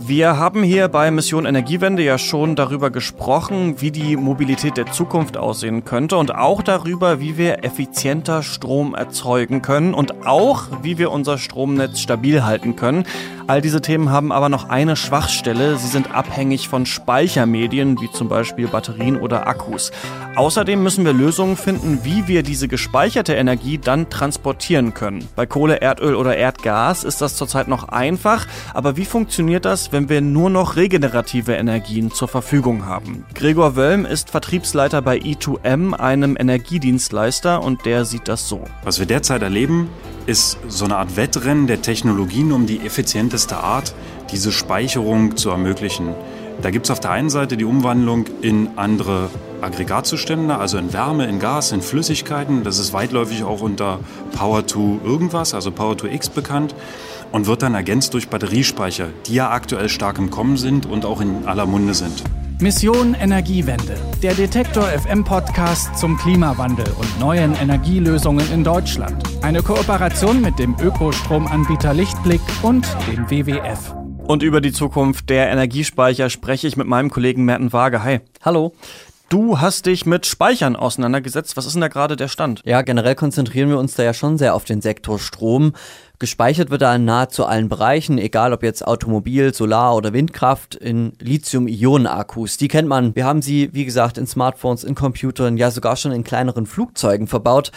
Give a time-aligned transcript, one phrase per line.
[0.00, 5.36] Wir haben hier bei Mission Energiewende ja schon darüber gesprochen, wie die Mobilität der Zukunft
[5.36, 11.10] aussehen könnte und auch darüber, wie wir effizienter Strom erzeugen können und auch, wie wir
[11.10, 13.04] unser Stromnetz stabil halten können.
[13.48, 15.78] All diese Themen haben aber noch eine Schwachstelle.
[15.78, 19.90] Sie sind abhängig von Speichermedien, wie zum Beispiel Batterien oder Akkus.
[20.36, 25.26] Außerdem müssen wir Lösungen finden, wie wir diese gespeicherte Energie dann transportieren können.
[25.34, 30.10] Bei Kohle, Erdöl oder Erdgas ist das zurzeit noch einfach, aber wie funktioniert das, wenn
[30.10, 33.24] wir nur noch regenerative Energien zur Verfügung haben?
[33.34, 38.64] Gregor Wölm ist Vertriebsleiter bei E2M, einem Energiedienstleister, und der sieht das so.
[38.84, 39.88] Was wir derzeit erleben,
[40.28, 43.94] ist so eine Art Wettrennen der Technologien um die effizienteste Art,
[44.30, 46.14] diese Speicherung zu ermöglichen.
[46.60, 49.30] Da gibt es auf der einen Seite die Umwandlung in andere
[49.62, 52.62] Aggregatzustände, also in Wärme, in Gas, in Flüssigkeiten.
[52.62, 54.00] Das ist weitläufig auch unter
[54.32, 56.74] Power to irgendwas, also Power to X bekannt
[57.32, 61.22] und wird dann ergänzt durch Batteriespeicher, die ja aktuell stark im Kommen sind und auch
[61.22, 62.22] in aller Munde sind.
[62.60, 69.22] Mission Energiewende, der Detektor FM Podcast zum Klimawandel und neuen Energielösungen in Deutschland.
[69.42, 73.94] Eine Kooperation mit dem Ökostromanbieter Lichtblick und dem WWF.
[74.26, 78.02] Und über die Zukunft der Energiespeicher spreche ich mit meinem Kollegen Merten Waage.
[78.02, 78.20] Hi.
[78.42, 78.74] Hallo.
[79.28, 81.58] Du hast dich mit Speichern auseinandergesetzt.
[81.58, 82.62] Was ist denn da gerade der Stand?
[82.64, 85.74] Ja, generell konzentrieren wir uns da ja schon sehr auf den Sektor Strom.
[86.18, 91.12] Gespeichert wird er in nahezu allen Bereichen, egal ob jetzt Automobil, Solar oder Windkraft, in
[91.20, 92.56] Lithium-Ionen-Akkus.
[92.56, 93.14] Die kennt man.
[93.14, 97.26] Wir haben sie, wie gesagt, in Smartphones, in Computern, ja sogar schon in kleineren Flugzeugen
[97.26, 97.70] verbaut.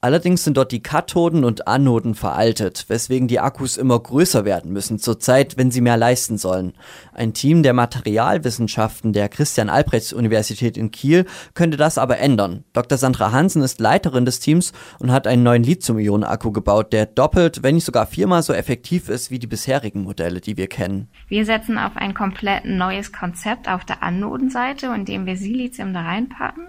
[0.00, 5.00] Allerdings sind dort die Kathoden und Anoden veraltet, weswegen die Akkus immer größer werden müssen,
[5.00, 6.74] zurzeit, wenn sie mehr leisten sollen.
[7.12, 12.62] Ein Team der Materialwissenschaften der Christian Albrechts Universität in Kiel könnte das aber ändern.
[12.74, 12.96] Dr.
[12.96, 17.74] Sandra Hansen ist Leiterin des Teams und hat einen neuen Lithium-Ionen-Akku gebaut, der doppelt, wenn
[17.74, 21.08] nicht sogar viermal so effektiv ist wie die bisherigen Modelle, die wir kennen.
[21.26, 26.68] Wir setzen auf ein komplett neues Konzept auf der Anodenseite, indem wir Silizium da reinpacken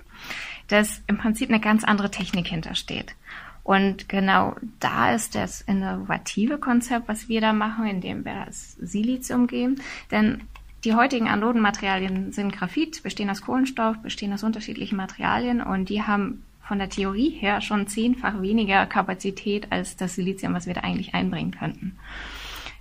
[0.70, 3.16] dass im Prinzip eine ganz andere Technik hintersteht.
[3.64, 9.46] Und genau da ist das innovative Konzept, was wir da machen, indem wir das Silizium
[9.46, 9.82] geben.
[10.10, 10.42] Denn
[10.86, 16.44] die heutigen Anodenmaterialien sind Graphit, bestehen aus Kohlenstoff, bestehen aus unterschiedlichen Materialien und die haben
[16.62, 21.14] von der Theorie her schon zehnfach weniger Kapazität als das Silizium, was wir da eigentlich
[21.14, 21.98] einbringen könnten.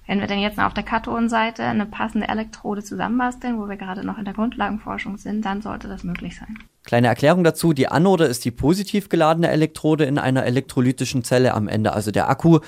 [0.08, 4.16] Wenn wir dann jetzt auf der Kathodenseite eine passende Elektrode zusammenbasteln, wo wir gerade noch
[4.16, 6.56] in der Grundlagenforschung sind, dann sollte das möglich sein.
[6.84, 11.69] Kleine Erklärung dazu, die Anode ist die positiv geladene Elektrode in einer elektrolytischen Zelle am
[11.69, 12.60] Ende, also der Akku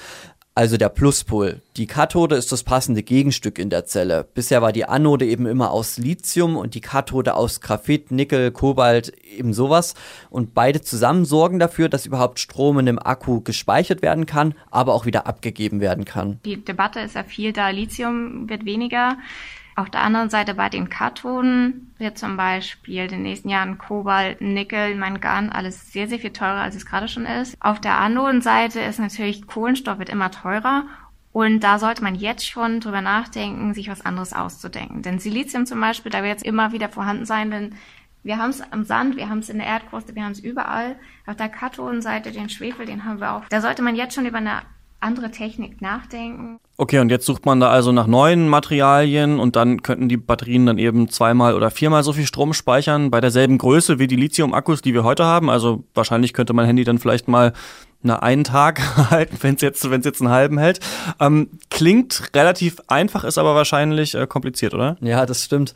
[0.54, 1.62] also der Pluspol.
[1.76, 4.26] Die Kathode ist das passende Gegenstück in der Zelle.
[4.34, 9.12] Bisher war die Anode eben immer aus Lithium und die Kathode aus Graphit, Nickel, Kobalt,
[9.24, 9.94] eben sowas.
[10.28, 14.94] Und beide zusammen sorgen dafür, dass überhaupt Strom in dem Akku gespeichert werden kann, aber
[14.94, 16.40] auch wieder abgegeben werden kann.
[16.44, 19.16] Die Debatte ist ja viel da, Lithium wird weniger.
[19.76, 24.40] Auf der anderen Seite bei den Kathoden wird zum Beispiel in den nächsten Jahren Kobalt,
[24.40, 27.56] Nickel, Mangan, alles sehr, sehr viel teurer, als es gerade schon ist.
[27.60, 30.84] Auf der Anodenseite ist natürlich Kohlenstoff wird immer teurer
[31.32, 35.02] und da sollte man jetzt schon drüber nachdenken, sich was anderes auszudenken.
[35.02, 37.74] Denn Silizium zum Beispiel, da wird jetzt immer wieder vorhanden sein, denn
[38.22, 40.96] wir haben es am Sand, wir haben es in der Erdkruste, wir haben es überall.
[41.26, 43.44] Auf der Kathodenseite den Schwefel, den haben wir auch.
[43.48, 44.62] Da sollte man jetzt schon über eine
[45.00, 46.58] andere Technik nachdenken.
[46.76, 50.66] Okay, und jetzt sucht man da also nach neuen Materialien und dann könnten die Batterien
[50.66, 54.82] dann eben zweimal oder viermal so viel Strom speichern bei derselben Größe wie die Lithium-Akkus,
[54.82, 55.50] die wir heute haben.
[55.50, 57.52] Also wahrscheinlich könnte mein Handy dann vielleicht mal
[58.02, 58.80] na, einen Tag
[59.10, 60.80] halten, wenn es jetzt, wenn's jetzt einen halben hält.
[61.18, 64.96] Ähm, klingt relativ einfach, ist aber wahrscheinlich äh, kompliziert, oder?
[65.00, 65.74] Ja, das stimmt.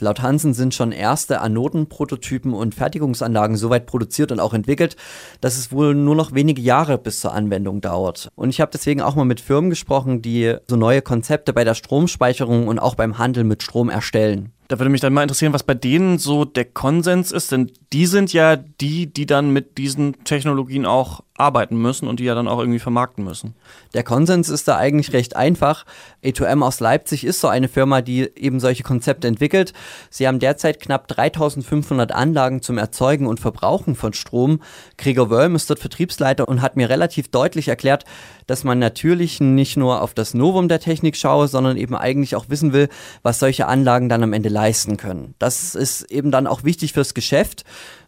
[0.00, 4.96] Laut Hansen sind schon erste Anodenprototypen und Fertigungsanlagen soweit produziert und auch entwickelt,
[5.40, 8.28] dass es wohl nur noch wenige Jahre bis zur Anwendung dauert.
[8.34, 11.74] Und ich habe deswegen auch mal mit Firmen gesprochen, die so neue Konzepte bei der
[11.74, 14.52] Stromspeicherung und auch beim Handel mit Strom erstellen.
[14.68, 18.06] Da würde mich dann mal interessieren, was bei denen so der Konsens ist, denn die
[18.06, 22.46] sind ja die, die dann mit diesen Technologien auch arbeiten müssen und die ja dann
[22.46, 23.54] auch irgendwie vermarkten müssen.
[23.92, 25.84] Der Konsens ist da eigentlich recht einfach.
[26.22, 29.72] E2M aus Leipzig ist so eine Firma, die eben solche Konzepte entwickelt.
[30.10, 34.60] Sie haben derzeit knapp 3500 Anlagen zum Erzeugen und Verbrauchen von Strom.
[34.96, 38.04] Gregor Wölm ist dort Vertriebsleiter und hat mir relativ deutlich erklärt,
[38.46, 42.48] dass man natürlich nicht nur auf das Novum der Technik schaue, sondern eben eigentlich auch
[42.48, 42.88] wissen will,
[43.22, 45.34] was solche Anlagen dann am Ende leisten können.
[45.40, 47.64] Das ist eben dann auch wichtig fürs Geschäft.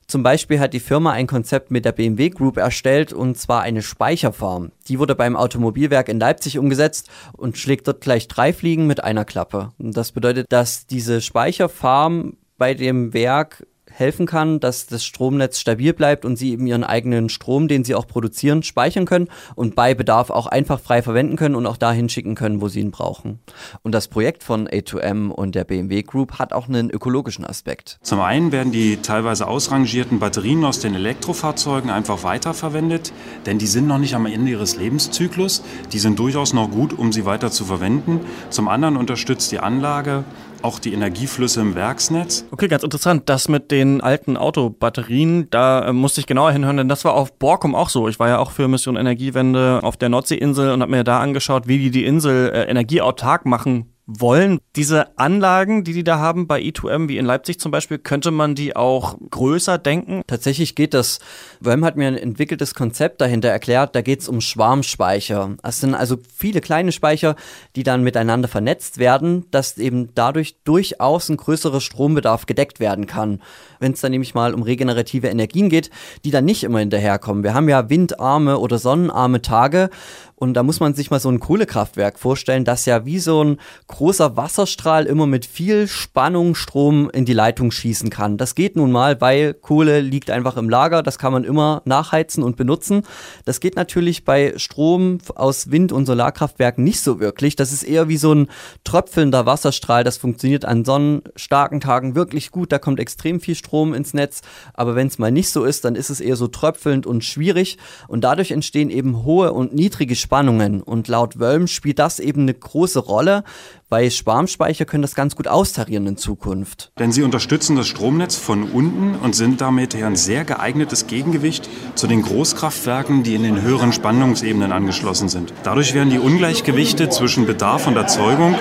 [0.06, 3.82] Zum Beispiel hat die Firma ein Konzept mit der BMW Group erstellt und zwar eine
[3.82, 4.70] Speicherfarm.
[4.88, 9.24] Die wurde beim Automobilwerk in Leipzig umgesetzt und schlägt dort gleich drei Fliegen mit einer
[9.24, 9.72] Klappe.
[9.78, 16.26] Das bedeutet, dass diese Speicherfarm bei dem Werk helfen kann, dass das Stromnetz stabil bleibt
[16.26, 20.28] und sie eben ihren eigenen Strom, den sie auch produzieren, speichern können und bei Bedarf
[20.28, 23.40] auch einfach frei verwenden können und auch dahin schicken können, wo sie ihn brauchen.
[23.82, 27.98] Und das Projekt von A2M und der BMW Group hat auch einen ökologischen Aspekt.
[28.02, 33.12] Zum einen werden die teilweise ausrangierten Batterien aus den Elektrofahrzeugen einfach weiterverwendet,
[33.46, 35.62] denn die sind noch nicht am Ende ihres Lebenszyklus.
[35.92, 38.20] Die sind durchaus noch gut, um sie weiter zu verwenden.
[38.50, 40.24] Zum anderen unterstützt die Anlage
[40.62, 42.44] auch die Energieflüsse im Werksnetz.
[42.50, 43.28] Okay, ganz interessant.
[43.28, 47.32] Das mit den alten Autobatterien, da äh, musste ich genauer hinhören, denn das war auf
[47.38, 48.08] Borkum auch so.
[48.08, 51.68] Ich war ja auch für Mission Energiewende auf der Nordseeinsel und habe mir da angeschaut,
[51.68, 54.60] wie die die Insel äh, energieautark machen wollen.
[54.76, 58.54] Diese Anlagen, die die da haben bei E2M, wie in Leipzig zum Beispiel, könnte man
[58.54, 60.22] die auch größer denken?
[60.26, 61.18] Tatsächlich geht das.
[61.60, 63.96] WEM hat mir ein entwickeltes Konzept dahinter erklärt.
[63.96, 65.56] Da geht es um Schwarmspeicher.
[65.62, 67.34] Das sind also viele kleine Speicher,
[67.74, 73.42] die dann miteinander vernetzt werden, dass eben dadurch durchaus ein größerer Strombedarf gedeckt werden kann.
[73.80, 75.90] Wenn es dann nämlich mal um regenerative Energien geht,
[76.24, 77.42] die dann nicht immer hinterherkommen.
[77.42, 79.90] Wir haben ja windarme oder sonnenarme Tage
[80.38, 83.58] und da muss man sich mal so ein Kohlekraftwerk vorstellen, das ja wie so ein
[83.86, 88.36] großer Wasserstrahl immer mit viel Spannung Strom in die Leitung schießen kann.
[88.36, 92.44] Das geht nun mal, weil Kohle liegt einfach im Lager, das kann man immer nachheizen
[92.44, 93.02] und benutzen.
[93.46, 97.56] Das geht natürlich bei Strom aus Wind- und Solarkraftwerken nicht so wirklich.
[97.56, 98.48] Das ist eher wie so ein
[98.84, 100.04] tröpfelnder Wasserstrahl.
[100.04, 102.72] Das funktioniert an sonnenstarken Tagen wirklich gut.
[102.72, 104.42] Da kommt extrem viel Strom ins Netz.
[104.74, 107.78] Aber wenn es mal nicht so ist, dann ist es eher so tröpfelnd und schwierig.
[108.06, 110.82] Und dadurch entstehen eben hohe und niedrige Spannungen.
[110.82, 113.44] Und laut Wölm spielt das eben eine große Rolle,
[113.88, 116.90] weil Schwarmspeicher können das ganz gut austarieren in Zukunft.
[116.98, 121.68] Denn sie unterstützen das Stromnetz von unten und sind damit ja ein sehr geeignetes Gegengewicht
[121.94, 125.52] zu den Großkraftwerken, die in den höheren Spannungsebenen angeschlossen sind.
[125.62, 128.56] Dadurch werden die Ungleichgewichte zwischen Bedarf und Erzeugung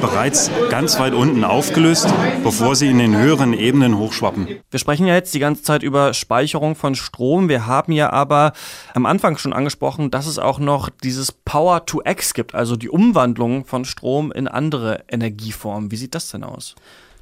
[0.00, 2.12] bereits ganz weit unten aufgelöst,
[2.42, 4.48] bevor sie in den höheren Ebenen hochschwappen.
[4.70, 7.48] Wir sprechen ja jetzt die ganze Zeit über Speicherung von Strom.
[7.48, 8.52] Wir haben ja aber
[8.94, 12.88] am Anfang schon angesprochen, dass es auch noch dieses Power to X gibt, also die
[12.88, 15.90] Umwandlung von Strom in andere Energieformen.
[15.90, 16.74] Wie sieht das denn aus?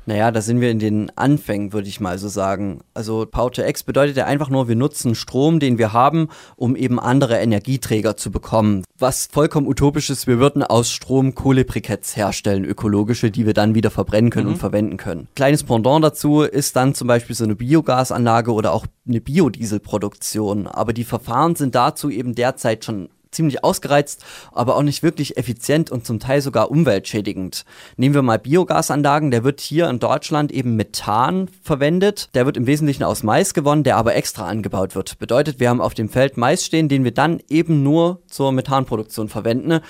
[0.06, 2.81] Naja, da sind wir in den Anfängen, würde ich mal so sagen.
[2.93, 6.76] Also Power to X bedeutet ja einfach nur, wir nutzen Strom, den wir haben, um
[6.76, 8.85] eben andere Energieträger zu bekommen.
[8.99, 13.91] Was vollkommen utopisch ist, wir würden aus Strom Kohlebriketts herstellen, ökologische, die wir dann wieder
[13.91, 14.53] verbrennen können mhm.
[14.55, 15.29] und verwenden können.
[15.37, 20.67] Kleines Pendant dazu ist dann zum Beispiel so eine Biogasanlage oder auch eine Biodieselproduktion.
[20.67, 25.90] Aber die Verfahren sind dazu eben derzeit schon ziemlich ausgereizt, aber auch nicht wirklich effizient
[25.90, 27.64] und zum Teil sogar umweltschädigend.
[27.96, 32.31] Nehmen wir mal Biogasanlagen, der wird hier in Deutschland eben Methan verwendet.
[32.34, 35.19] Der wird im Wesentlichen aus Mais gewonnen, der aber extra angebaut wird.
[35.19, 39.28] Bedeutet, wir haben auf dem Feld Mais stehen, den wir dann eben nur zur Methanproduktion
[39.28, 39.80] verwenden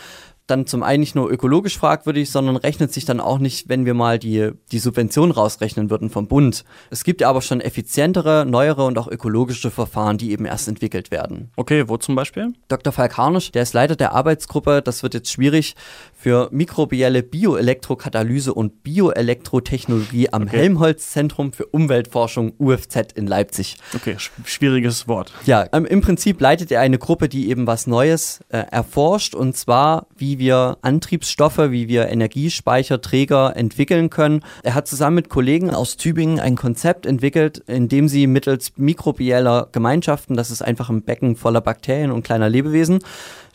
[0.46, 3.94] dann zum einen nicht nur ökologisch fragwürdig, sondern rechnet sich dann auch nicht, wenn wir
[3.94, 6.64] mal die, die Subvention rausrechnen würden vom Bund.
[6.90, 11.10] Es gibt ja aber schon effizientere, neuere und auch ökologische Verfahren, die eben erst entwickelt
[11.10, 11.50] werden.
[11.56, 12.52] Okay, wo zum Beispiel?
[12.68, 12.92] Dr.
[12.92, 15.76] Falk Harnisch, der ist Leiter der Arbeitsgruppe, das wird jetzt schwierig,
[16.24, 20.56] für mikrobielle Bioelektrokatalyse und Bioelektrotechnologie am okay.
[20.56, 23.76] Helmholtz-Zentrum für Umweltforschung UFZ in Leipzig.
[23.94, 25.34] Okay, sch schwieriges Wort.
[25.44, 29.54] Ja, ähm, im Prinzip leitet er eine Gruppe, die eben was Neues äh, erforscht und
[29.54, 34.40] zwar, wie wir Antriebsstoffe, wie wir Energiespeicherträger entwickeln können.
[34.62, 39.68] Er hat zusammen mit Kollegen aus Tübingen ein Konzept entwickelt, in dem sie mittels mikrobieller
[39.72, 43.00] Gemeinschaften, das ist einfach ein Becken voller Bakterien und kleiner Lebewesen,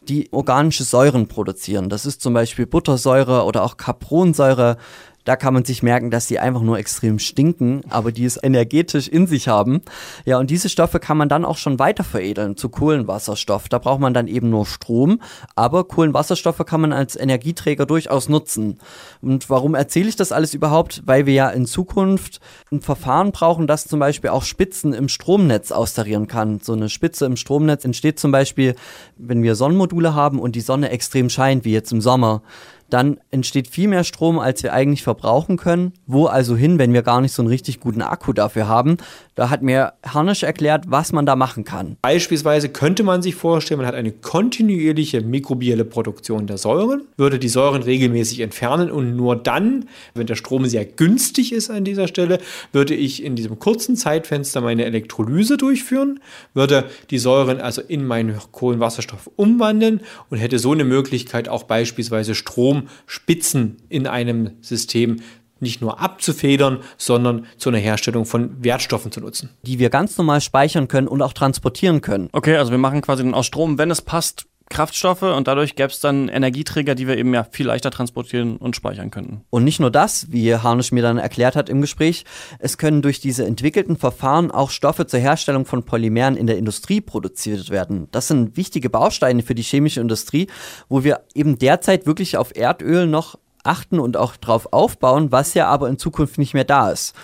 [0.09, 1.89] die organische Säuren produzieren.
[1.89, 4.77] Das ist zum Beispiel Buttersäure oder auch Capronsäure.
[5.25, 9.07] Da kann man sich merken, dass sie einfach nur extrem stinken, aber die es energetisch
[9.07, 9.81] in sich haben.
[10.25, 13.69] Ja, und diese Stoffe kann man dann auch schon weiter veredeln zu Kohlenwasserstoff.
[13.69, 15.21] Da braucht man dann eben nur Strom,
[15.55, 18.79] aber Kohlenwasserstoffe kann man als Energieträger durchaus nutzen.
[19.21, 21.03] Und warum erzähle ich das alles überhaupt?
[21.05, 22.39] Weil wir ja in Zukunft
[22.71, 26.59] ein Verfahren brauchen, das zum Beispiel auch Spitzen im Stromnetz austarieren kann.
[26.61, 28.75] So eine Spitze im Stromnetz entsteht zum Beispiel,
[29.17, 32.41] wenn wir Sonnenmodule haben und die Sonne extrem scheint, wie jetzt im Sommer
[32.89, 35.93] dann entsteht viel mehr Strom, als wir eigentlich verbrauchen können.
[36.07, 38.97] Wo also hin, wenn wir gar nicht so einen richtig guten Akku dafür haben?
[39.35, 41.95] Da hat mir Harnisch erklärt, was man da machen kann.
[42.01, 47.47] Beispielsweise könnte man sich vorstellen, man hat eine kontinuierliche mikrobielle Produktion der Säuren, würde die
[47.47, 52.39] Säuren regelmäßig entfernen und nur dann, wenn der Strom sehr günstig ist an dieser Stelle,
[52.73, 56.19] würde ich in diesem kurzen Zeitfenster meine Elektrolyse durchführen,
[56.53, 62.35] würde die Säuren also in meinen Kohlenwasserstoff umwandeln und hätte so eine Möglichkeit auch beispielsweise
[62.35, 65.21] Strom Spitzen in einem System
[65.59, 69.49] nicht nur abzufedern, sondern zu einer Herstellung von Wertstoffen zu nutzen.
[69.63, 72.29] Die wir ganz normal speichern können und auch transportieren können.
[72.31, 75.99] Okay, also wir machen quasi aus Strom, wenn es passt, Kraftstoffe und dadurch gäbe es
[75.99, 79.41] dann Energieträger, die wir eben ja viel leichter transportieren und speichern könnten.
[79.49, 82.23] Und nicht nur das, wie Harnisch mir dann erklärt hat im Gespräch,
[82.59, 87.01] es können durch diese entwickelten Verfahren auch Stoffe zur Herstellung von Polymeren in der Industrie
[87.01, 88.07] produziert werden.
[88.11, 90.47] Das sind wichtige Bausteine für die chemische Industrie,
[90.87, 95.67] wo wir eben derzeit wirklich auf Erdöl noch achten und auch drauf aufbauen, was ja
[95.67, 97.15] aber in Zukunft nicht mehr da ist.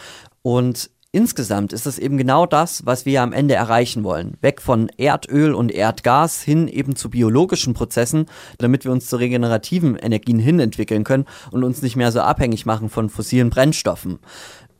[0.41, 4.35] Und insgesamt ist es eben genau das, was wir am Ende erreichen wollen.
[4.41, 8.25] Weg von Erdöl und Erdgas hin eben zu biologischen Prozessen,
[8.57, 12.65] damit wir uns zu regenerativen Energien hin entwickeln können und uns nicht mehr so abhängig
[12.65, 14.19] machen von fossilen Brennstoffen.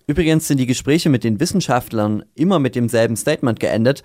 [0.08, 4.04] Übrigens sind die Gespräche mit den Wissenschaftlern immer mit demselben Statement geendet.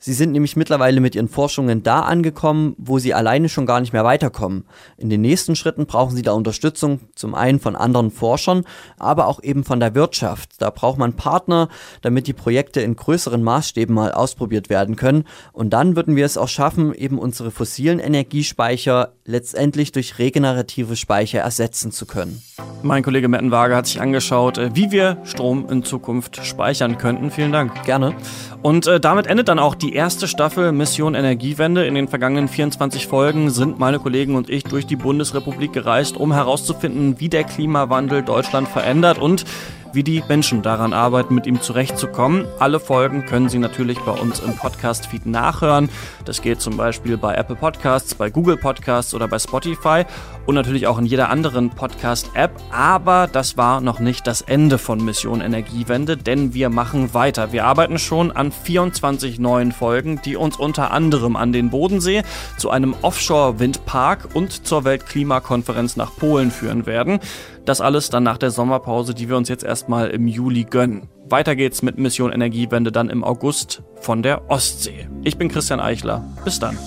[0.00, 3.92] Sie sind nämlich mittlerweile mit ihren Forschungen da angekommen, wo sie alleine schon gar nicht
[3.92, 4.64] mehr weiterkommen.
[4.96, 8.64] In den nächsten Schritten brauchen sie da Unterstützung, zum einen von anderen Forschern,
[8.98, 10.50] aber auch eben von der Wirtschaft.
[10.58, 11.68] Da braucht man Partner,
[12.00, 15.24] damit die Projekte in größeren Maßstäben mal ausprobiert werden können.
[15.52, 21.40] Und dann würden wir es auch schaffen, eben unsere fossilen Energiespeicher letztendlich durch regenerative Speicher
[21.40, 22.40] ersetzen zu können.
[22.82, 27.30] Mein Kollege Mettenwaage hat sich angeschaut, äh, wie wir Strom in Zukunft speichern könnten.
[27.32, 27.84] Vielen Dank.
[27.84, 28.14] Gerne.
[28.62, 31.86] Und äh, damit endet dann auch die erste Staffel Mission Energiewende.
[31.86, 36.30] In den vergangenen 24 Folgen sind meine Kollegen und ich durch die Bundesrepublik gereist, um
[36.30, 39.46] herauszufinden, wie der Klimawandel Deutschland verändert und
[39.92, 42.46] wie die Menschen daran arbeiten, mit ihm zurechtzukommen.
[42.58, 45.88] Alle Folgen können Sie natürlich bei uns im Podcast-Feed nachhören.
[46.24, 50.04] Das geht zum Beispiel bei Apple Podcasts, bei Google Podcasts oder bei Spotify
[50.46, 52.50] und natürlich auch in jeder anderen Podcast-App.
[52.70, 57.52] Aber das war noch nicht das Ende von Mission Energiewende, denn wir machen weiter.
[57.52, 62.22] Wir arbeiten schon an 24 neuen Folgen, die uns unter anderem an den Bodensee,
[62.56, 67.20] zu einem Offshore-Windpark und zur Weltklimakonferenz nach Polen führen werden.
[67.64, 71.08] Das alles dann nach der Sommerpause, die wir uns jetzt erstmal im Juli gönnen.
[71.28, 75.08] Weiter geht's mit Mission Energiewende dann im August von der Ostsee.
[75.24, 76.24] Ich bin Christian Eichler.
[76.44, 76.78] Bis dann.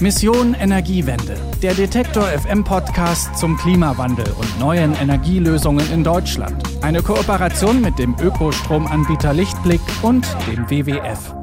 [0.00, 6.62] Mission Energiewende, der Detektor FM Podcast zum Klimawandel und neuen Energielösungen in Deutschland.
[6.82, 11.37] Eine Kooperation mit dem Ökostromanbieter Lichtblick und dem WWF.